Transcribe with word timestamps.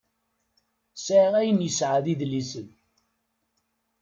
Sεiɣ 1.03 1.33
ayen 1.39 1.63
yesεa 1.65 1.99
d 2.03 2.05
idlisen. 2.13 2.67